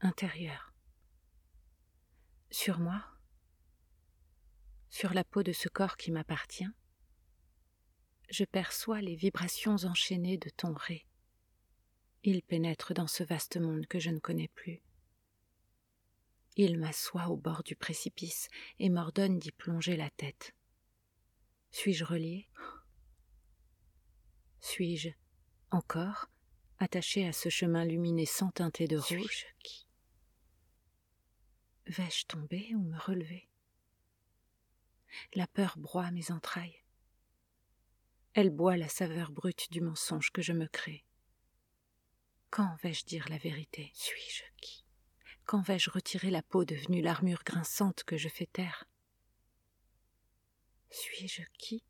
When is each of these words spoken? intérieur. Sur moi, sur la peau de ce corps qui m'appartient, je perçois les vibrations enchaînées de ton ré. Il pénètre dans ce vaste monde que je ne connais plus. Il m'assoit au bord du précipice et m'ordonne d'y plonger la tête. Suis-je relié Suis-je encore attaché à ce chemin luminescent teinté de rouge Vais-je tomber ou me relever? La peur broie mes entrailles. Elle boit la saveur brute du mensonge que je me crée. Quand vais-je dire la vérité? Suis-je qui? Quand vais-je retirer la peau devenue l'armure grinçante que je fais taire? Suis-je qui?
intérieur. 0.00 0.72
Sur 2.50 2.78
moi, 2.78 3.04
sur 4.90 5.12
la 5.12 5.24
peau 5.24 5.42
de 5.42 5.52
ce 5.52 5.68
corps 5.68 5.96
qui 5.96 6.10
m'appartient, 6.10 6.68
je 8.30 8.44
perçois 8.44 9.00
les 9.00 9.16
vibrations 9.16 9.76
enchaînées 9.84 10.38
de 10.38 10.50
ton 10.50 10.74
ré. 10.74 11.06
Il 12.24 12.42
pénètre 12.42 12.94
dans 12.94 13.06
ce 13.06 13.22
vaste 13.22 13.56
monde 13.58 13.86
que 13.86 13.98
je 13.98 14.10
ne 14.10 14.18
connais 14.18 14.48
plus. 14.48 14.82
Il 16.56 16.78
m'assoit 16.78 17.28
au 17.28 17.36
bord 17.36 17.62
du 17.62 17.76
précipice 17.76 18.48
et 18.78 18.90
m'ordonne 18.90 19.38
d'y 19.38 19.52
plonger 19.52 19.96
la 19.96 20.10
tête. 20.10 20.54
Suis-je 21.70 22.04
relié 22.04 22.48
Suis-je 24.60 25.10
encore 25.70 26.28
attaché 26.78 27.26
à 27.26 27.32
ce 27.32 27.48
chemin 27.48 27.84
luminescent 27.84 28.50
teinté 28.50 28.88
de 28.88 28.96
rouge 28.96 29.46
Vais-je 31.88 32.26
tomber 32.26 32.74
ou 32.74 32.82
me 32.82 32.98
relever? 32.98 33.48
La 35.34 35.46
peur 35.46 35.78
broie 35.78 36.10
mes 36.10 36.30
entrailles. 36.30 36.84
Elle 38.34 38.50
boit 38.50 38.76
la 38.76 38.88
saveur 38.88 39.32
brute 39.32 39.72
du 39.72 39.80
mensonge 39.80 40.30
que 40.30 40.42
je 40.42 40.52
me 40.52 40.66
crée. 40.66 41.06
Quand 42.50 42.76
vais-je 42.82 43.06
dire 43.06 43.26
la 43.30 43.38
vérité? 43.38 43.90
Suis-je 43.94 44.44
qui? 44.60 44.84
Quand 45.46 45.62
vais-je 45.62 45.88
retirer 45.88 46.30
la 46.30 46.42
peau 46.42 46.66
devenue 46.66 47.00
l'armure 47.00 47.42
grinçante 47.42 48.04
que 48.04 48.18
je 48.18 48.28
fais 48.28 48.46
taire? 48.52 48.84
Suis-je 50.90 51.42
qui? 51.56 51.82